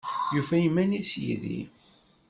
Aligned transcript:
Yufa 0.33 0.55
iman-is 0.67 1.11
yid-i? 1.23 1.59